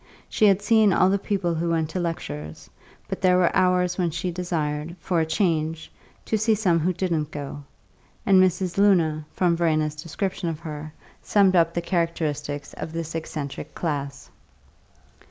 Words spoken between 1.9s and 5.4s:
to lectures, but there were hours when she desired, for a